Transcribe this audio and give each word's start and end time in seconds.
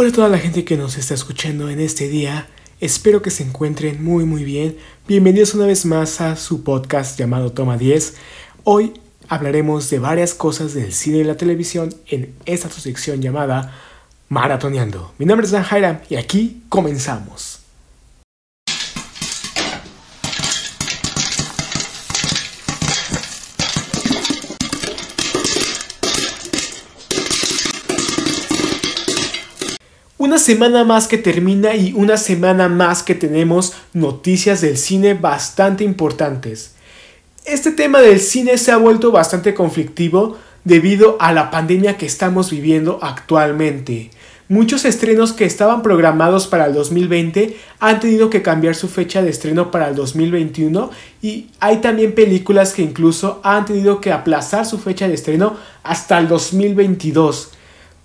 Hola 0.00 0.10
a 0.10 0.12
toda 0.12 0.28
la 0.28 0.38
gente 0.38 0.64
que 0.64 0.76
nos 0.76 0.96
está 0.96 1.14
escuchando 1.14 1.68
en 1.68 1.80
este 1.80 2.08
día. 2.08 2.46
Espero 2.78 3.20
que 3.20 3.32
se 3.32 3.42
encuentren 3.42 4.00
muy 4.00 4.24
muy 4.24 4.44
bien. 4.44 4.76
Bienvenidos 5.08 5.54
una 5.54 5.66
vez 5.66 5.84
más 5.86 6.20
a 6.20 6.36
su 6.36 6.62
podcast 6.62 7.18
llamado 7.18 7.50
Toma 7.50 7.76
10. 7.76 8.14
Hoy 8.62 8.92
hablaremos 9.28 9.90
de 9.90 9.98
varias 9.98 10.34
cosas 10.34 10.72
del 10.72 10.92
cine 10.92 11.18
y 11.18 11.24
la 11.24 11.36
televisión 11.36 11.92
en 12.06 12.32
esta 12.44 12.70
sección 12.70 13.20
llamada 13.20 13.74
Maratoneando. 14.28 15.14
Mi 15.18 15.26
nombre 15.26 15.46
es 15.46 15.50
Dan 15.50 15.64
Jaira 15.64 16.04
y 16.08 16.14
aquí 16.14 16.62
comenzamos. 16.68 17.57
Semana 30.48 30.82
más 30.82 31.08
que 31.08 31.18
termina 31.18 31.74
y 31.74 31.92
una 31.92 32.16
semana 32.16 32.70
más 32.70 33.02
que 33.02 33.14
tenemos 33.14 33.74
noticias 33.92 34.62
del 34.62 34.78
cine 34.78 35.12
bastante 35.12 35.84
importantes. 35.84 36.72
Este 37.44 37.70
tema 37.70 38.00
del 38.00 38.18
cine 38.18 38.56
se 38.56 38.72
ha 38.72 38.78
vuelto 38.78 39.12
bastante 39.12 39.52
conflictivo 39.52 40.38
debido 40.64 41.18
a 41.20 41.34
la 41.34 41.50
pandemia 41.50 41.98
que 41.98 42.06
estamos 42.06 42.50
viviendo 42.50 42.98
actualmente. 43.02 44.10
Muchos 44.48 44.86
estrenos 44.86 45.34
que 45.34 45.44
estaban 45.44 45.82
programados 45.82 46.46
para 46.46 46.64
el 46.64 46.72
2020 46.72 47.54
han 47.78 48.00
tenido 48.00 48.30
que 48.30 48.40
cambiar 48.40 48.74
su 48.74 48.88
fecha 48.88 49.20
de 49.20 49.28
estreno 49.28 49.70
para 49.70 49.90
el 49.90 49.96
2021 49.96 50.90
y 51.20 51.48
hay 51.60 51.82
también 51.82 52.14
películas 52.14 52.72
que 52.72 52.80
incluso 52.80 53.42
han 53.44 53.66
tenido 53.66 54.00
que 54.00 54.12
aplazar 54.12 54.64
su 54.64 54.78
fecha 54.78 55.08
de 55.08 55.12
estreno 55.12 55.58
hasta 55.82 56.18
el 56.18 56.26
2022. 56.26 57.50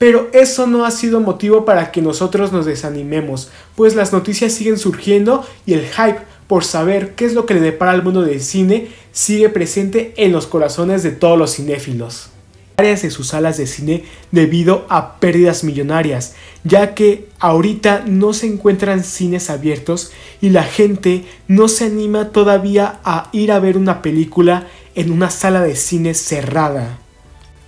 Pero 0.04 0.28
eso 0.34 0.68
no 0.68 0.84
ha 0.84 0.92
sido 0.92 1.22
motivo 1.22 1.64
para 1.64 1.90
que 1.90 2.02
nosotros 2.02 2.52
nos 2.52 2.66
desanimemos, 2.66 3.50
pues 3.74 3.96
las 3.96 4.12
noticias 4.12 4.52
siguen 4.52 4.78
surgiendo 4.78 5.48
y 5.66 5.76
el 5.76 5.86
hype 5.86 6.20
por 6.46 6.66
saber 6.66 7.16
qué 7.16 7.24
es 7.24 7.34
lo 7.34 7.46
que 7.46 7.54
le 7.54 7.62
depara 7.62 7.94
al 7.94 8.04
mundo 8.04 8.22
del 8.22 8.42
cine 8.42 8.90
sigue 9.14 9.48
presente 9.48 10.14
en 10.18 10.34
los 10.34 10.46
corazones 10.46 11.04
de 11.04 11.12
todos 11.12 11.38
los 11.38 11.56
cinéfilos. 11.56 12.32
Varias 12.76 13.04
de 13.04 13.12
sus 13.12 13.28
salas 13.28 13.56
de 13.56 13.66
cine 13.66 14.04
debido 14.30 14.86
a 14.90 15.22
pérdidas 15.22 15.64
millonarias, 15.64 16.36
ya 16.66 16.96
que 16.96 17.30
ahorita 17.40 18.04
no 18.06 18.34
se 18.34 18.48
encuentran 18.48 19.06
cines 19.06 19.50
abiertos 19.50 20.12
y 20.42 20.50
la 20.50 20.64
gente 20.64 21.24
no 21.48 21.70
se 21.70 21.86
anima 21.86 22.32
todavía 22.32 23.00
a 23.06 23.30
ir 23.32 23.54
a 23.54 23.60
ver 23.62 23.78
una 23.78 24.02
película 24.02 24.68
en 24.96 25.14
una 25.14 25.30
sala 25.30 25.62
de 25.62 25.78
cine 25.78 26.14
cerrada. 26.14 27.00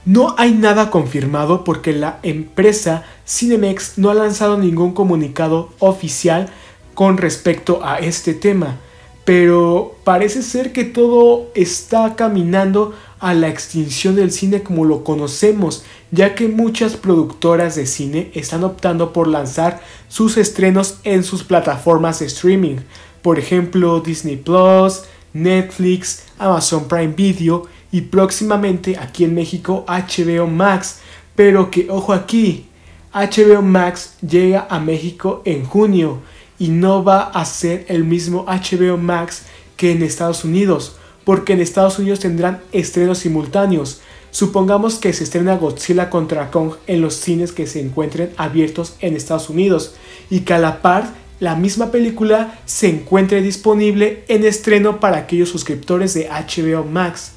No 0.06 0.36
hay 0.38 0.52
nada 0.52 0.92
confirmado 0.92 1.64
porque 1.64 1.92
la 1.92 2.20
empresa 2.22 3.03
Cinemex 3.28 3.98
no 3.98 4.11
ha 4.11 4.14
lanzado 4.14 4.56
ningún 4.56 4.94
comunicado 4.94 5.70
oficial 5.80 6.50
con 6.94 7.17
respecto 7.17 7.84
a 7.84 7.98
este 7.98 8.36
tema, 8.36 8.78
pero 9.26 9.95
parece 10.03 10.44
ser 10.44 10.72
que 10.72 10.83
todo 10.83 11.50
está 11.56 12.16
caminando 12.16 12.94
a 13.20 13.33
la 13.33 13.48
extinción 13.48 14.16
del 14.16 14.31
cine 14.31 14.61
como 14.61 14.86
lo 14.86 15.03
conocemos, 15.03 15.83
ya 16.11 16.36
que 16.36 16.50
muchas 16.50 16.95
productoras 16.95 17.76
de 17.76 17.88
cine 17.88 18.30
están 18.36 18.64
optando 18.64 19.11
por 19.11 19.28
lanzar 19.28 19.81
sus 20.08 20.38
estrenos 20.38 21.00
en 21.03 21.23
sus 21.23 21.44
plataformas 21.44 22.20
de 22.20 22.28
streaming, 22.28 22.78
por 23.23 23.39
ejemplo 23.39 24.02
Disney 24.02 24.38
Plus, 24.38 25.02
Netflix, 25.33 26.26
Amazon 26.38 26.88
Prime 26.88 27.14
Video 27.17 27.66
y 27.96 28.02
próximamente 28.02 28.98
aquí 28.98 29.24
en 29.24 29.34
México 29.34 29.86
HBO 29.88 30.48
Max. 30.48 30.98
Pero 31.34 31.72
que 31.72 31.90
ojo 31.90 32.12
aquí, 32.12 32.66
HBO 33.14 33.62
Max 33.62 34.16
llega 34.20 34.68
a 34.70 34.82
México 34.82 35.42
en 35.46 35.64
junio 35.64 36.20
y 36.60 36.68
no 36.68 37.06
va 37.06 37.22
a 37.22 37.46
ser 37.46 37.86
el 37.88 38.04
mismo 38.04 38.46
HBO 38.48 38.98
Max 38.98 39.44
que 39.78 39.94
en 39.94 40.04
Estados 40.04 40.44
Unidos, 40.44 40.98
porque 41.23 41.54
en 41.54 41.61
Estados 41.61 41.98
Unidos 41.98 42.20
tendrán 42.20 42.60
estrenos 42.73 43.20
simultáneos. 43.20 44.02
Supongamos 44.30 44.95
que 44.95 45.14
se 45.14 45.23
estrena 45.23 45.55
Godzilla 45.55 46.10
contra 46.10 46.52
Kong 46.52 46.73
en 46.88 47.00
los 47.00 47.14
cines 47.14 47.54
que 47.54 47.66
se 47.66 47.80
encuentren 47.80 48.32
abiertos 48.36 48.98
en 49.00 49.16
Estados 49.16 49.50
Unidos 49.50 49.95
y 50.30 50.42
que 50.42 50.54
a 50.54 50.60
la 50.60 50.82
par 50.82 51.14
la 51.39 51.55
misma 51.55 51.92
película 51.92 52.60
se 52.66 52.89
encuentre 52.89 53.42
disponible 53.42 54.26
en 54.28 54.44
estreno 54.45 55.00
para 55.00 55.20
aquellos 55.20 55.48
suscriptores 55.48 56.14
de 56.14 56.28
HBO 56.28 56.84
Max. 56.84 57.35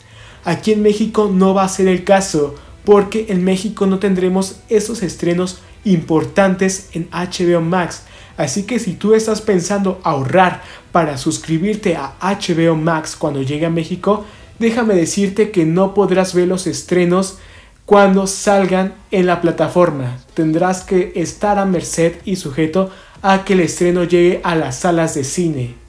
Aquí 0.49 0.73
en 0.73 0.81
México 0.81 1.31
no 1.31 1.53
va 1.53 1.65
a 1.65 1.69
ser 1.69 1.89
el 1.89 2.05
caso, 2.05 2.55
porque 2.87 3.27
en 3.29 3.45
México 3.45 3.85
no 3.85 3.99
tendremos 3.99 4.61
esos 4.71 5.03
estrenos 5.03 5.59
importantes 5.85 6.89
en 6.95 7.07
HBO 7.11 7.61
Max. 7.61 8.05
Así 8.39 8.63
que 8.63 8.79
si 8.79 8.95
tú 8.95 9.13
estás 9.13 9.43
pensando 9.43 10.01
ahorrar 10.05 10.63
para 10.91 11.19
suscribirte 11.19 11.97
a 11.97 12.15
HBO 12.23 12.77
Max 12.77 13.15
cuando 13.15 13.43
llegue 13.43 13.67
a 13.67 13.71
México, 13.71 14.25
déjame 14.59 14.95
decirte 14.95 15.51
que 15.51 15.67
no 15.67 15.93
podrás 15.93 16.33
ver 16.33 16.49
los 16.49 16.67
estrenos 16.67 17.37
cuando 17.85 18.27
salgan 18.27 18.95
en 19.11 19.27
la 19.27 19.43
plataforma. 19.43 20.17
Tendrás 20.33 20.83
que 20.83 21.13
estar 21.15 21.59
a 21.59 21.67
merced 21.67 22.15
y 22.25 22.37
sujeto 22.37 22.91
a 23.21 23.45
que 23.45 23.53
el 23.53 23.61
estreno 23.61 24.05
llegue 24.05 24.41
a 24.45 24.55
las 24.55 24.79
salas 24.79 25.15
de 25.15 25.25
cine. 25.25 25.88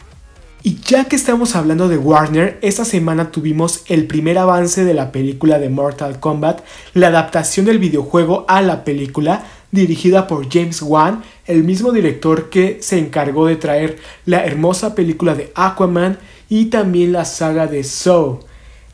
Y 0.61 0.81
ya 0.81 1.05
que 1.05 1.15
estamos 1.15 1.55
hablando 1.55 1.87
de 1.87 1.97
Warner, 1.97 2.59
esta 2.61 2.83
semana 2.83 3.31
tuvimos 3.31 3.83
el 3.87 4.07
primer 4.07 4.37
avance 4.37 4.83
de 4.83 4.93
la 4.93 5.13
película 5.13 5.57
de 5.57 5.69
Mortal 5.69 6.19
Kombat, 6.19 6.65
la 6.93 7.07
adaptación 7.07 7.65
del 7.65 7.79
videojuego 7.79 8.43
a 8.49 8.61
la 8.61 8.83
película, 8.83 9.45
dirigida 9.71 10.27
por 10.27 10.51
James 10.51 10.81
Wan, 10.81 11.23
el 11.45 11.63
mismo 11.63 11.93
director 11.93 12.49
que 12.49 12.79
se 12.81 12.99
encargó 12.99 13.45
de 13.45 13.55
traer 13.55 13.99
la 14.25 14.45
hermosa 14.45 14.95
película 14.95 15.33
de 15.33 15.49
Aquaman 15.55 16.19
y 16.49 16.65
también 16.65 17.13
la 17.13 17.23
saga 17.23 17.65
de 17.65 17.85
Saw. 17.85 18.41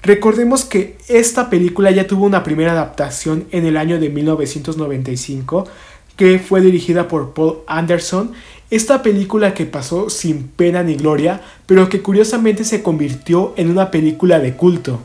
Recordemos 0.03 0.65
que 0.65 0.97
esta 1.07 1.49
película 1.49 1.89
ya 1.89 2.05
tuvo 2.05 2.25
una 2.25 2.43
primera 2.43 2.73
adaptación 2.73 3.47
en 3.49 3.65
el 3.65 3.75
año 3.75 3.99
de 3.99 4.09
1995, 4.09 5.67
que 6.15 6.39
fue 6.39 6.61
dirigida 6.61 7.07
por 7.07 7.33
Paul 7.33 7.57
Anderson 7.67 8.31
esta 8.71 9.03
película 9.03 9.53
que 9.53 9.65
pasó 9.65 10.09
sin 10.09 10.47
pena 10.47 10.81
ni 10.81 10.95
gloria, 10.95 11.41
pero 11.65 11.87
que 11.87 12.01
curiosamente 12.01 12.63
se 12.63 12.81
convirtió 12.81 13.53
en 13.57 13.69
una 13.69 13.91
película 13.91 14.39
de 14.39 14.55
culto. 14.55 14.99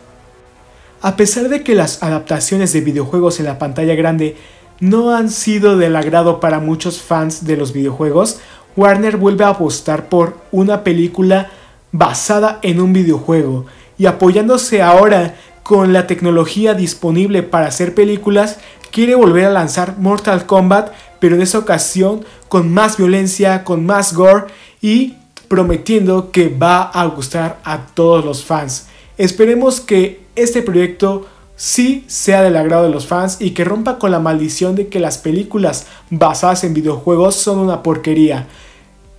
A 1.03 1.17
pesar 1.17 1.49
de 1.49 1.63
que 1.63 1.75
las 1.75 2.03
adaptaciones 2.03 2.73
de 2.73 2.81
videojuegos 2.81 3.39
en 3.39 3.47
la 3.47 3.59
pantalla 3.59 3.95
grande 3.95 4.37
no 4.81 5.15
han 5.15 5.31
sido 5.31 5.77
del 5.77 5.95
agrado 5.97 6.41
para 6.41 6.59
muchos 6.59 7.03
fans 7.03 7.45
de 7.45 7.57
los 7.57 7.73
videojuegos, 7.73 8.41
Warner 8.77 9.19
vuelve 9.19 9.45
a 9.45 9.51
apostar 9.51 10.09
por 10.09 10.39
una 10.53 10.83
película 10.83 11.51
basada 11.93 12.61
en 12.63 12.81
un 12.81 12.93
videojuego 12.93 13.67
y 13.99 14.07
apoyándose 14.07 14.81
ahora 14.81 15.35
con 15.63 15.93
la 15.93 16.07
tecnología 16.07 16.75
disponible 16.75 17.43
para 17.43 17.67
hacer 17.67 17.95
películas, 17.95 18.59
quiere 18.91 19.15
volver 19.15 19.47
a 19.47 19.51
lanzar 19.51 19.99
Mortal 19.99 20.47
Kombat, 20.47 20.93
pero 21.19 21.37
en 21.37 21.43
esa 21.43 21.59
ocasión 21.59 22.25
con 22.49 22.73
más 22.73 22.97
violencia, 22.97 23.65
con 23.65 23.87
más 23.87 24.13
gore 24.15 24.47
y 24.81 25.15
prometiendo 25.49 26.31
que 26.31 26.49
va 26.49 26.83
a 26.83 27.05
gustar 27.07 27.59
a 27.65 27.87
todos 27.87 28.25
los 28.25 28.45
fans. 28.45 28.87
Esperemos 29.19 29.81
que 29.81 30.21
este 30.37 30.63
proyecto 30.63 31.27
sí 31.57 32.05
sea 32.07 32.43
del 32.43 32.57
agrado 32.57 32.85
de 32.85 32.91
los 32.91 33.07
fans 33.07 33.37
y 33.39 33.51
que 33.51 33.65
rompa 33.65 33.99
con 33.99 34.11
la 34.11 34.19
maldición 34.19 34.75
de 34.77 34.89
que 34.89 34.99
las 34.99 35.19
películas 35.19 35.87
basadas 36.09 36.65
en 36.65 36.73
videojuegos 36.73 37.35
son 37.35 37.59
una 37.59 37.83
porquería. 37.83 38.47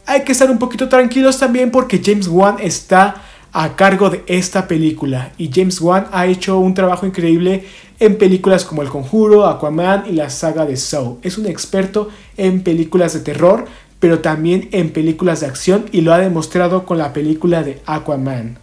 Hay 0.08 0.24
que 0.24 0.32
estar 0.32 0.50
un 0.50 0.58
poquito 0.58 0.90
tranquilos 0.90 1.38
también 1.38 1.70
porque 1.70 2.02
James 2.04 2.28
Wan 2.28 2.58
está 2.60 3.22
a 3.54 3.76
cargo 3.76 4.10
de 4.10 4.24
esta 4.28 4.68
película 4.68 5.34
y 5.38 5.50
James 5.54 5.82
Wan 5.82 6.08
ha 6.12 6.26
hecho 6.26 6.58
un 6.60 6.74
trabajo 6.74 7.06
increíble 7.06 7.66
en 8.00 8.18
películas 8.18 8.66
como 8.66 8.82
El 8.82 8.90
Conjuro, 8.90 9.46
Aquaman 9.46 10.06
y 10.10 10.14
la 10.14 10.30
saga 10.30 10.66
de 10.66 10.78
Saw. 10.78 11.20
Es 11.22 11.38
un 11.38 11.46
experto 11.46 12.10
en 12.38 12.64
películas 12.64 13.14
de 13.14 13.20
terror, 13.20 13.66
pero 14.00 14.20
también 14.20 14.70
en 14.72 14.92
películas 14.92 15.42
de 15.42 15.48
acción 15.48 15.86
y 15.92 16.02
lo 16.02 16.14
ha 16.14 16.18
demostrado 16.18 16.86
con 16.86 16.98
la 16.98 17.14
película 17.14 17.62
de 17.62 17.82
Aquaman. 17.86 18.58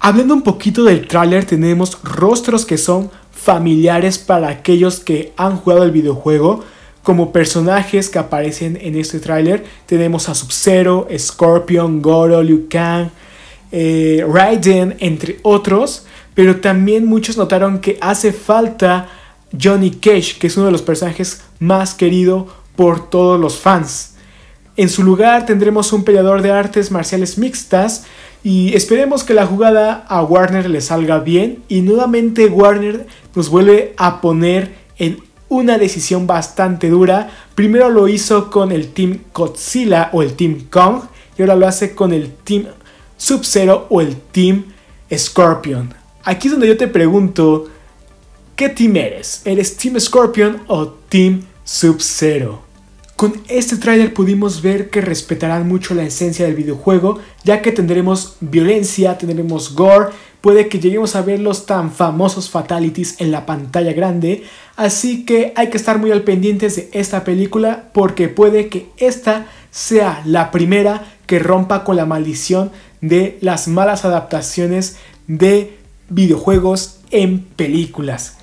Hablando 0.00 0.34
un 0.34 0.42
poquito 0.42 0.84
del 0.84 1.08
tráiler, 1.08 1.46
tenemos 1.46 1.98
rostros 2.02 2.66
que 2.66 2.76
son 2.76 3.10
familiares 3.32 4.18
para 4.18 4.48
aquellos 4.48 5.00
que 5.00 5.32
han 5.36 5.56
jugado 5.56 5.84
el 5.84 5.90
videojuego. 5.90 6.64
Como 7.02 7.32
personajes 7.32 8.10
que 8.10 8.18
aparecen 8.18 8.78
en 8.80 8.96
este 8.96 9.20
tráiler 9.20 9.64
tenemos 9.86 10.28
a 10.28 10.34
Sub-Zero, 10.34 11.08
Scorpion, 11.16 12.02
Goro, 12.02 12.42
Liu 12.42 12.66
Kang, 12.68 13.08
eh, 13.72 14.24
Raiden, 14.28 14.96
entre 15.00 15.38
otros, 15.42 16.06
pero 16.34 16.60
también 16.60 17.06
muchos 17.06 17.36
notaron 17.36 17.80
que 17.80 17.98
hace 18.00 18.32
falta 18.32 19.08
Johnny 19.60 19.90
Cage, 19.90 20.36
que 20.38 20.46
es 20.46 20.56
uno 20.56 20.66
de 20.66 20.72
los 20.72 20.82
personajes 20.82 21.42
más 21.58 21.94
querido 21.94 22.48
por 22.76 23.08
todos 23.10 23.40
los 23.40 23.58
fans. 23.58 24.14
En 24.76 24.90
su 24.90 25.02
lugar 25.02 25.46
tendremos 25.46 25.92
un 25.92 26.04
peleador 26.04 26.42
de 26.42 26.52
artes 26.52 26.90
marciales 26.90 27.38
mixtas 27.38 28.04
y 28.44 28.74
esperemos 28.74 29.24
que 29.24 29.32
la 29.34 29.46
jugada 29.46 30.04
a 30.08 30.22
Warner 30.22 30.68
le 30.68 30.82
salga 30.82 31.18
bien 31.18 31.62
y 31.68 31.80
nuevamente 31.80 32.46
Warner 32.46 33.06
nos 33.34 33.48
vuelve 33.48 33.94
a 33.96 34.20
poner 34.20 34.74
en 34.98 35.18
una 35.48 35.78
decisión 35.78 36.26
bastante 36.26 36.90
dura. 36.90 37.30
Primero 37.54 37.88
lo 37.88 38.06
hizo 38.08 38.50
con 38.50 38.70
el 38.70 38.92
Team 38.92 39.20
Godzilla 39.32 40.10
o 40.12 40.22
el 40.22 40.34
Team 40.34 40.66
Kong 40.70 41.04
y 41.38 41.42
ahora 41.42 41.56
lo 41.56 41.66
hace 41.66 41.94
con 41.94 42.12
el 42.12 42.32
Team 42.32 42.66
Sub-Zero 43.16 43.86
o 43.90 44.00
el 44.00 44.16
Team 44.16 44.64
Scorpion. 45.14 45.94
Aquí 46.24 46.48
es 46.48 46.52
donde 46.52 46.68
yo 46.68 46.76
te 46.76 46.88
pregunto, 46.88 47.68
¿qué 48.56 48.68
team 48.68 48.96
eres? 48.96 49.42
¿Eres 49.44 49.76
Team 49.76 49.98
Scorpion 50.00 50.62
o 50.66 50.88
Team 50.88 51.44
Sub-Zero? 51.64 52.66
Con 53.16 53.40
este 53.48 53.78
tráiler 53.78 54.12
pudimos 54.12 54.60
ver 54.60 54.90
que 54.90 55.00
respetarán 55.00 55.66
mucho 55.66 55.94
la 55.94 56.02
esencia 56.02 56.44
del 56.44 56.54
videojuego, 56.54 57.18
ya 57.44 57.62
que 57.62 57.72
tendremos 57.72 58.36
violencia, 58.40 59.16
tendremos 59.16 59.74
gore, 59.74 60.10
puede 60.42 60.68
que 60.68 60.78
lleguemos 60.78 61.16
a 61.16 61.22
ver 61.22 61.40
los 61.40 61.64
tan 61.64 61.90
famosos 61.90 62.50
fatalities 62.50 63.18
en 63.18 63.30
la 63.30 63.46
pantalla 63.46 63.94
grande, 63.94 64.44
así 64.76 65.24
que 65.24 65.54
hay 65.56 65.70
que 65.70 65.78
estar 65.78 65.98
muy 65.98 66.10
al 66.10 66.24
pendientes 66.24 66.76
de 66.76 66.90
esta 66.92 67.24
película 67.24 67.88
porque 67.94 68.28
puede 68.28 68.68
que 68.68 68.88
esta 68.98 69.46
sea 69.70 70.22
la 70.26 70.50
primera 70.50 71.15
que 71.26 71.38
rompa 71.38 71.84
con 71.84 71.96
la 71.96 72.06
maldición 72.06 72.70
de 73.00 73.38
las 73.40 73.68
malas 73.68 74.04
adaptaciones 74.04 74.96
de 75.26 75.76
videojuegos 76.08 77.00
en 77.10 77.40
películas. 77.40 78.38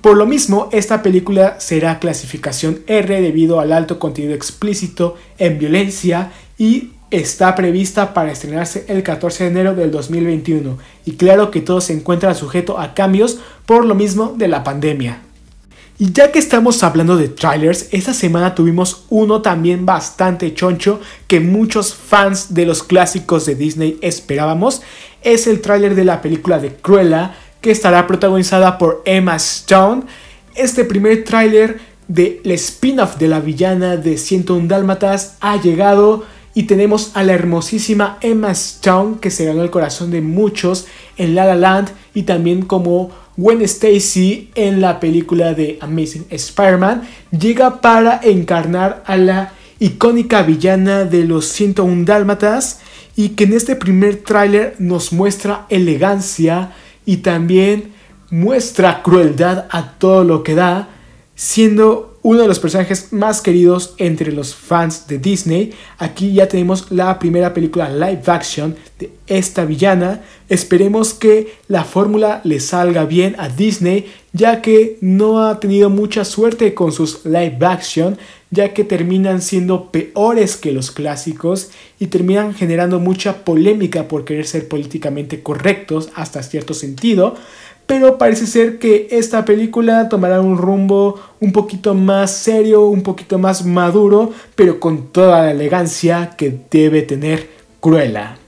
Por 0.00 0.16
lo 0.16 0.26
mismo, 0.26 0.68
esta 0.72 1.02
película 1.02 1.60
será 1.60 2.00
clasificación 2.00 2.80
R 2.88 3.20
debido 3.20 3.60
al 3.60 3.72
alto 3.72 3.98
contenido 3.98 4.34
explícito 4.34 5.16
en 5.38 5.58
violencia 5.58 6.32
y 6.58 6.90
está 7.12 7.54
prevista 7.54 8.14
para 8.14 8.32
estrenarse 8.32 8.84
el 8.88 9.02
14 9.02 9.44
de 9.44 9.50
enero 9.50 9.74
del 9.74 9.92
2021. 9.92 10.78
Y 11.04 11.12
claro 11.12 11.50
que 11.50 11.60
todo 11.60 11.80
se 11.80 11.92
encuentra 11.92 12.34
sujeto 12.34 12.80
a 12.80 12.94
cambios 12.94 13.38
por 13.64 13.84
lo 13.84 13.94
mismo 13.94 14.34
de 14.36 14.48
la 14.48 14.64
pandemia. 14.64 15.20
Y 16.02 16.12
ya 16.12 16.32
que 16.32 16.40
estamos 16.40 16.82
hablando 16.82 17.16
de 17.16 17.28
trailers, 17.28 17.86
esta 17.92 18.12
semana 18.12 18.56
tuvimos 18.56 19.04
uno 19.08 19.40
también 19.40 19.86
bastante 19.86 20.52
choncho 20.52 21.00
que 21.28 21.38
muchos 21.38 21.94
fans 21.94 22.54
de 22.54 22.66
los 22.66 22.82
clásicos 22.82 23.46
de 23.46 23.54
Disney 23.54 24.00
esperábamos. 24.00 24.82
Es 25.22 25.46
el 25.46 25.60
tráiler 25.60 25.94
de 25.94 26.02
la 26.02 26.20
película 26.20 26.58
de 26.58 26.74
Cruella 26.74 27.36
que 27.60 27.70
estará 27.70 28.08
protagonizada 28.08 28.78
por 28.78 29.02
Emma 29.04 29.36
Stone. 29.36 30.02
Este 30.56 30.84
primer 30.84 31.22
tráiler 31.22 31.78
del 32.08 32.50
spin-off 32.50 33.16
de 33.18 33.28
la 33.28 33.38
villana 33.38 33.96
de 33.96 34.18
101 34.18 34.66
Dálmatas 34.66 35.36
ha 35.38 35.56
llegado 35.60 36.24
y 36.54 36.64
tenemos 36.64 37.12
a 37.14 37.22
la 37.22 37.32
hermosísima 37.32 38.18
Emma 38.20 38.50
Stone 38.52 39.16
que 39.20 39.30
se 39.30 39.44
ganó 39.44 39.62
el 39.62 39.70
corazón 39.70 40.10
de 40.10 40.20
muchos 40.20 40.86
en 41.16 41.34
La 41.34 41.44
La 41.44 41.54
Land 41.54 41.90
y 42.14 42.22
también 42.22 42.62
como 42.62 43.10
Gwen 43.36 43.62
Stacy 43.62 44.50
en 44.54 44.80
la 44.80 45.00
película 45.00 45.54
de 45.54 45.78
Amazing 45.80 46.26
Spider-Man. 46.28 47.02
Llega 47.30 47.80
para 47.80 48.20
encarnar 48.22 49.02
a 49.06 49.16
la 49.16 49.52
icónica 49.78 50.42
villana 50.42 51.04
de 51.04 51.24
los 51.24 51.46
101 51.46 52.04
Dálmatas 52.04 52.80
y 53.16 53.30
que 53.30 53.44
en 53.44 53.54
este 53.54 53.76
primer 53.76 54.16
tráiler 54.16 54.76
nos 54.78 55.12
muestra 55.12 55.66
elegancia 55.70 56.72
y 57.04 57.18
también 57.18 57.92
muestra 58.30 59.02
crueldad 59.02 59.66
a 59.70 59.92
todo 59.98 60.24
lo 60.24 60.42
que 60.42 60.54
da, 60.54 60.88
siendo 61.34 62.11
uno 62.22 62.42
de 62.42 62.48
los 62.48 62.60
personajes 62.60 63.12
más 63.12 63.40
queridos 63.40 63.94
entre 63.98 64.30
los 64.32 64.54
fans 64.54 65.08
de 65.08 65.18
Disney. 65.18 65.72
Aquí 65.98 66.32
ya 66.32 66.46
tenemos 66.46 66.90
la 66.90 67.18
primera 67.18 67.52
película 67.52 67.90
live 67.90 68.22
action 68.26 68.76
de 68.98 69.10
esta 69.26 69.64
villana. 69.64 70.22
Esperemos 70.48 71.14
que 71.14 71.54
la 71.66 71.82
fórmula 71.84 72.40
le 72.44 72.60
salga 72.60 73.06
bien 73.06 73.34
a 73.38 73.48
Disney, 73.48 74.06
ya 74.32 74.62
que 74.62 74.98
no 75.00 75.44
ha 75.44 75.58
tenido 75.58 75.90
mucha 75.90 76.24
suerte 76.24 76.74
con 76.74 76.92
sus 76.92 77.24
live 77.24 77.58
action, 77.62 78.16
ya 78.50 78.72
que 78.72 78.84
terminan 78.84 79.42
siendo 79.42 79.90
peores 79.90 80.56
que 80.56 80.70
los 80.70 80.92
clásicos 80.92 81.70
y 81.98 82.06
terminan 82.06 82.54
generando 82.54 83.00
mucha 83.00 83.44
polémica 83.44 84.06
por 84.06 84.24
querer 84.24 84.46
ser 84.46 84.68
políticamente 84.68 85.42
correctos 85.42 86.10
hasta 86.14 86.42
cierto 86.42 86.72
sentido 86.74 87.34
pero 87.92 88.16
parece 88.16 88.46
ser 88.46 88.78
que 88.78 89.06
esta 89.10 89.44
película 89.44 90.08
tomará 90.08 90.40
un 90.40 90.56
rumbo 90.56 91.20
un 91.40 91.52
poquito 91.52 91.92
más 91.92 92.30
serio, 92.30 92.86
un 92.86 93.02
poquito 93.02 93.38
más 93.38 93.66
maduro, 93.66 94.32
pero 94.54 94.80
con 94.80 95.08
toda 95.08 95.42
la 95.42 95.50
elegancia 95.50 96.32
que 96.38 96.58
debe 96.70 97.02
tener 97.02 97.50
Cruella. 97.80 98.38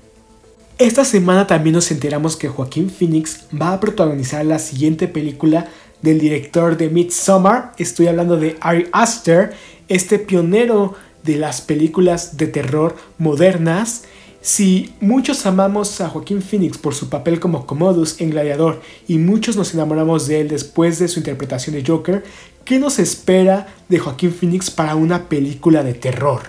Esta 0.78 1.04
semana 1.04 1.46
también 1.46 1.74
nos 1.74 1.90
enteramos 1.90 2.38
que 2.38 2.48
Joaquín 2.48 2.88
Phoenix 2.88 3.44
va 3.52 3.74
a 3.74 3.80
protagonizar 3.80 4.46
la 4.46 4.58
siguiente 4.58 5.08
película 5.08 5.68
del 6.00 6.20
director 6.20 6.78
de 6.78 6.88
Midsommar. 6.88 7.74
Estoy 7.76 8.06
hablando 8.06 8.38
de 8.38 8.56
Ari 8.62 8.88
Aster, 8.92 9.52
este 9.88 10.18
pionero 10.18 10.94
de 11.22 11.36
las 11.36 11.60
películas 11.60 12.38
de 12.38 12.46
terror 12.46 12.96
modernas 13.18 14.04
si 14.44 14.92
muchos 15.00 15.46
amamos 15.46 16.02
a 16.02 16.10
Joaquín 16.10 16.42
Phoenix 16.42 16.76
por 16.76 16.94
su 16.94 17.08
papel 17.08 17.40
como 17.40 17.64
Commodus 17.64 18.20
en 18.20 18.28
Gladiador 18.28 18.82
y 19.08 19.16
muchos 19.16 19.56
nos 19.56 19.72
enamoramos 19.72 20.26
de 20.26 20.42
él 20.42 20.48
después 20.48 20.98
de 20.98 21.08
su 21.08 21.18
interpretación 21.18 21.74
de 21.74 21.82
Joker, 21.82 22.22
¿qué 22.66 22.78
nos 22.78 22.98
espera 22.98 23.68
de 23.88 23.98
Joaquín 23.98 24.34
Phoenix 24.34 24.70
para 24.70 24.96
una 24.96 25.30
película 25.30 25.82
de 25.82 25.94
terror? 25.94 26.42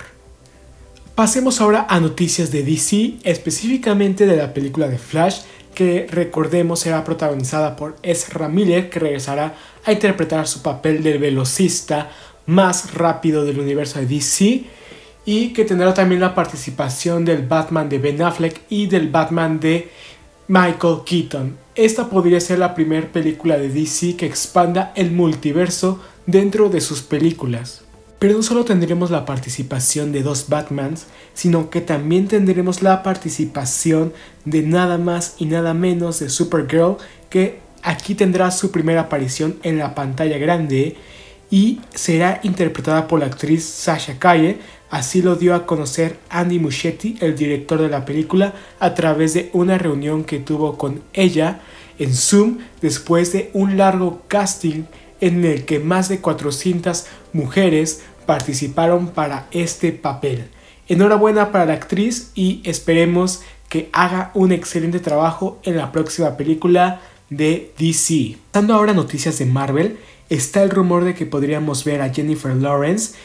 Pasemos 1.16 1.62
ahora 1.62 1.88
a 1.90 2.02
noticias 2.02 2.52
de 2.52 2.64
DC, 2.64 3.20
específicamente 3.24 4.26
de 4.26 4.36
la 4.36 4.54
película 4.54 4.90
de 4.90 4.98
Flash, 4.98 5.44
que 5.74 6.06
recordemos 6.12 6.82
será 6.82 7.06
protagonizada 7.06 7.78
por 7.78 7.96
Ezra 8.04 8.50
Miller, 8.50 8.90
que 8.90 9.00
regresará 9.00 9.56
a 9.86 9.94
interpretar 9.94 10.50
su 10.50 10.62
papel 10.62 11.02
del 11.02 11.18
velocista 11.18 12.12
más 12.46 12.94
rápido 12.94 13.46
del 13.46 13.58
universo 13.58 14.00
de 14.00 14.06
DC 14.06 14.66
y 15.26 15.54
que 15.54 15.66
tendrá 15.66 15.94
también 15.94 16.22
la 16.22 16.36
participación 16.36 17.26
del 17.26 17.48
Batman 17.48 17.90
de 17.90 17.98
Ben 17.98 18.22
Affleck 18.22 18.62
y 18.70 18.88
del 18.88 19.10
Batman 19.10 19.60
de 19.60 19.90
Michael 20.48 21.00
Keaton. 21.06 21.58
Esta 21.74 22.10
podría 22.10 22.40
ser 22.40 22.60
la 22.60 22.76
primera 22.76 23.08
película 23.12 23.58
de 23.58 23.70
DC 23.70 24.16
que 24.16 24.28
expanda 24.28 24.94
el 24.96 25.12
multiverso 25.12 26.00
dentro 26.26 26.70
de 26.70 26.80
sus 26.80 27.02
películas. 27.02 27.82
Pero 28.20 28.36
no 28.38 28.44
solo 28.44 28.64
tendremos 28.64 29.12
la 29.12 29.26
participación 29.26 30.12
de 30.12 30.24
dos 30.24 30.48
Batmans, 30.48 31.08
sino 31.34 31.70
que 31.70 31.82
también 31.82 32.28
tendremos 32.28 32.82
la 32.82 33.04
participación 33.04 34.14
de 34.46 34.62
nada 34.62 34.98
más 34.98 35.36
y 35.38 35.46
nada 35.46 35.74
menos 35.74 36.20
de 36.20 36.30
Supergirl, 36.30 36.98
que 37.30 37.60
aquí 37.84 38.16
tendrá 38.16 38.52
su 38.52 38.72
primera 38.72 39.02
aparición 39.02 39.58
en 39.64 39.78
la 39.80 39.96
pantalla 39.96 40.38
grande 40.38 40.96
y 41.52 41.82
será 41.94 42.40
interpretada 42.44 43.08
por 43.08 43.20
la 43.20 43.28
actriz 43.28 43.66
Sasha 43.66 44.18
Calle, 44.18 44.60
Así 44.90 45.22
lo 45.22 45.36
dio 45.36 45.56
a 45.56 45.66
conocer 45.66 46.18
Andy 46.30 46.60
Muschietti, 46.60 47.18
el 47.20 47.36
director 47.36 47.82
de 47.82 47.90
la 47.90 48.06
película, 48.06 48.54
a 48.80 48.94
través 48.94 49.34
de 49.34 49.50
una 49.54 49.78
reunión 49.78 50.24
que 50.24 50.40
tuvo 50.40 50.78
con 50.78 51.02
ella 51.14 51.62
en 51.98 52.14
Zoom 52.14 52.60
después 52.82 53.32
de 53.34 53.50
un 53.54 53.78
largo 53.78 54.22
casting 54.28 54.84
en 55.22 55.44
el 55.46 55.66
que 55.66 55.80
más 55.80 56.10
de 56.10 56.20
400 56.20 57.06
mujeres 57.34 58.04
participaron 58.26 59.08
para 59.08 59.48
este 59.52 59.92
papel. 59.92 60.50
Enhorabuena 60.88 61.52
para 61.52 61.66
la 61.66 61.74
actriz 61.74 62.32
y 62.36 62.62
esperemos 62.64 63.42
que 63.70 63.90
haga 63.92 64.32
un 64.34 64.52
excelente 64.52 65.00
trabajo 65.00 65.60
en 65.64 65.78
la 65.78 65.92
próxima 65.92 66.38
película 66.38 67.02
de 67.30 67.74
DC. 67.78 68.38
Dando 68.54 68.76
ahora 68.76 68.94
noticias 68.94 69.40
de 69.40 69.46
Marvel, 69.46 69.98
está 70.30 70.64
el 70.64 70.70
rumor 70.70 71.04
de 71.04 71.14
que 71.14 71.26
podríamos 71.26 71.84
ver 71.84 72.02
a 72.02 72.14
Jennifer 72.14 72.56
Lawrence 72.56 73.16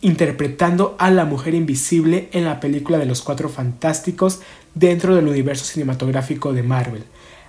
interpretando 0.00 0.96
a 0.98 1.10
la 1.10 1.24
mujer 1.24 1.54
invisible 1.54 2.28
en 2.32 2.44
la 2.44 2.60
película 2.60 2.98
de 2.98 3.06
los 3.06 3.22
Cuatro 3.22 3.48
Fantásticos 3.48 4.40
dentro 4.74 5.14
del 5.14 5.26
universo 5.26 5.64
cinematográfico 5.64 6.52
de 6.52 6.62
Marvel. 6.62 7.04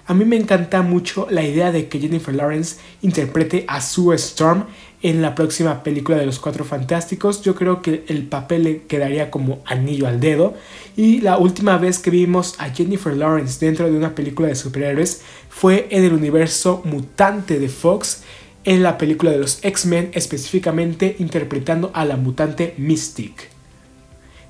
A 0.09 0.15
mí 0.15 0.25
me 0.25 0.37
encanta 0.37 0.81
mucho 0.81 1.27
la 1.29 1.43
idea 1.43 1.71
de 1.71 1.87
que 1.87 1.99
Jennifer 1.99 2.33
Lawrence 2.33 2.77
interprete 3.03 3.65
a 3.67 3.79
Sue 3.79 4.15
Storm 4.15 4.65
en 5.03 5.21
la 5.21 5.35
próxima 5.35 5.83
película 5.83 6.17
de 6.17 6.25
los 6.25 6.39
Cuatro 6.39 6.65
Fantásticos. 6.65 7.43
Yo 7.43 7.53
creo 7.53 7.83
que 7.83 8.05
el 8.07 8.23
papel 8.23 8.63
le 8.63 8.81
quedaría 8.87 9.29
como 9.29 9.61
anillo 9.65 10.07
al 10.07 10.19
dedo. 10.19 10.55
Y 10.97 11.21
la 11.21 11.37
última 11.37 11.77
vez 11.77 11.99
que 11.99 12.09
vimos 12.09 12.55
a 12.57 12.71
Jennifer 12.71 13.15
Lawrence 13.15 13.63
dentro 13.63 13.85
de 13.85 13.95
una 13.95 14.15
película 14.15 14.47
de 14.47 14.55
superhéroes 14.55 15.21
fue 15.47 15.87
en 15.91 16.03
el 16.03 16.13
universo 16.13 16.81
mutante 16.85 17.59
de 17.59 17.69
Fox 17.69 18.23
en 18.69 18.83
la 18.83 18.99
película 18.99 19.31
de 19.31 19.39
los 19.39 19.57
X-Men, 19.63 20.11
específicamente 20.13 21.15
interpretando 21.17 21.89
a 21.95 22.05
la 22.05 22.17
mutante 22.17 22.75
Mystic. 22.77 23.49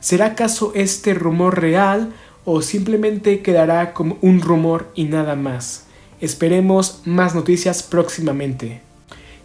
¿Será 0.01 0.25
acaso 0.25 0.73
este 0.75 1.13
rumor 1.13 1.61
real 1.61 2.11
o 2.43 2.61
simplemente 2.61 3.41
quedará 3.41 3.93
como 3.93 4.17
un 4.19 4.41
rumor 4.41 4.91
y 4.93 5.05
nada 5.05 5.37
más? 5.37 5.85
Esperemos 6.19 7.01
más 7.05 7.33
noticias 7.33 7.81
próximamente. 7.81 8.81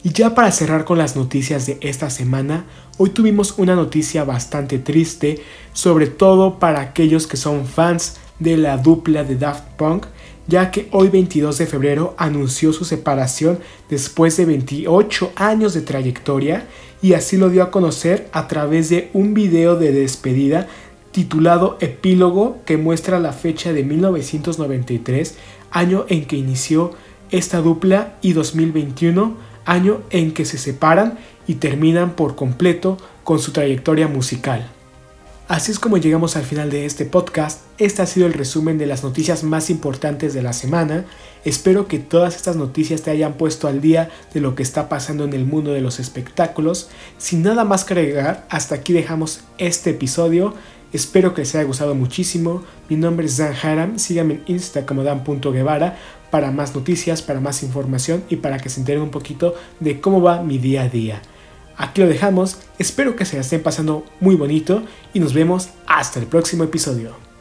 Y 0.03 0.11
ya 0.11 0.35
para 0.35 0.51
cerrar 0.51 0.85
con 0.85 0.99
las 0.99 1.15
noticias 1.15 1.67
de 1.67 1.79
esta 1.81 2.11
semana, 2.11 2.65
hoy 2.99 3.11
tuvimos 3.11 3.55
una 3.59 3.77
noticia 3.77 4.25
bastante 4.25 4.81
triste, 4.81 5.41
sobre 5.73 6.09
todo 6.09 6.59
para 6.59 6.81
aquellos 6.81 7.29
que 7.29 7.37
son 7.37 7.65
fans 7.65 8.17
de 8.41 8.57
la 8.57 8.77
dupla 8.79 9.23
de 9.23 9.37
Daft 9.37 9.69
Punk, 9.77 10.07
ya 10.47 10.71
que 10.71 10.89
hoy 10.93 11.09
22 11.09 11.59
de 11.59 11.67
febrero 11.67 12.15
anunció 12.19 12.73
su 12.73 12.85
separación 12.85 13.59
después 13.89 14.37
de 14.37 14.45
28 14.45 15.33
años 15.37 15.75
de 15.75 15.81
trayectoria 15.81 16.67
y 17.01 17.15
así 17.15 17.37
lo 17.37 17.49
dio 17.51 17.63
a 17.63 17.71
conocer 17.71 18.29
a 18.33 18.49
través 18.49 18.89
de 18.89 19.11
un 19.13 19.35
video 19.35 19.77
de 19.77 19.93
despedida 19.93 20.69
titulado 21.15 21.79
Epílogo 21.81 22.59
que 22.67 22.77
muestra 22.77 23.21
la 23.21 23.33
fecha 23.33 23.73
de 23.73 23.85
1993, 23.85 25.37
año 25.71 26.07
en 26.09 26.25
que 26.25 26.35
inició 26.35 26.91
esta 27.31 27.61
dupla, 27.61 28.17
y 28.21 28.33
2021, 28.33 29.37
año 29.65 30.01
en 30.11 30.33
que 30.35 30.45
se 30.45 30.59
separan 30.59 31.19
y 31.47 31.55
terminan 31.55 32.17
por 32.17 32.35
completo 32.35 32.97
con 33.23 33.39
su 33.39 33.53
trayectoria 33.53 34.09
musical. 34.09 34.74
Así 35.47 35.73
es 35.73 35.79
como 35.79 35.99
llegamos 35.99 36.37
al 36.37 36.45
final 36.45 36.71
de 36.71 36.87
este 36.87 37.05
podcast. 37.05 37.61
Este 37.77 38.01
ha 38.01 38.07
sido 38.07 38.27
el 38.27 38.33
resumen 38.33 38.79
de 38.79 38.87
las 38.87 39.05
noticias 39.05 39.45
más 39.45 39.69
importantes 39.69 40.33
de 40.33 40.43
la 40.43 40.55
semana. 40.55 41.05
Espero 41.45 41.87
que 41.87 41.99
todas 41.99 42.35
estas 42.35 42.57
noticias 42.57 43.03
te 43.03 43.11
hayan 43.11 43.35
puesto 43.35 43.69
al 43.69 43.83
día 43.83 44.09
de 44.33 44.41
lo 44.41 44.55
que 44.55 44.63
está 44.63 44.89
pasando 44.89 45.25
en 45.25 45.35
el 45.35 45.45
mundo 45.45 45.73
de 45.73 45.83
los 45.83 46.01
espectáculos. 46.01 46.89
Sin 47.19 47.43
nada 47.43 47.65
más 47.67 47.85
que 47.85 47.93
agregar, 47.93 48.47
hasta 48.49 48.77
aquí 48.77 48.95
dejamos 48.95 49.41
este 49.59 49.91
episodio. 49.91 50.55
Espero 50.95 51.35
que 51.35 51.43
les 51.43 51.55
haya 51.55 51.65
gustado 51.65 51.95
muchísimo. 51.95 52.63
Mi 52.89 52.97
nombre 52.97 53.27
es 53.27 53.37
Dan 53.37 53.55
Haram. 53.63 53.99
Síganme 53.99 54.35
en 54.35 54.45
Insta 54.47 54.87
como 54.87 55.03
Dan.guevara 55.03 55.99
para 56.31 56.53
más 56.53 56.75
noticias, 56.75 57.21
para 57.21 57.41
más 57.41 57.63
información 57.63 58.25
y 58.31 58.37
para 58.37 58.57
que 58.57 58.71
se 58.71 58.81
enteren 58.81 59.03
un 59.03 59.11
poquito 59.11 59.55
de 59.79 60.01
cómo 60.01 60.23
va 60.23 60.43
mi 60.43 60.57
día 60.57 60.85
a 60.85 60.89
día. 60.89 61.21
Aquí 61.77 62.01
lo 62.01 62.07
dejamos, 62.07 62.59
espero 62.79 63.17
que 63.17 63.25
se 63.25 63.37
la 63.37 63.43
estén 63.43 63.63
pasando 63.63 64.05
muy 64.21 64.37
bonito 64.37 64.85
y 65.13 65.21
nos 65.21 65.35
vemos 65.35 65.71
hasta 65.87 66.21
el 66.21 66.27
próximo 66.27 66.65
episodio. 66.65 67.34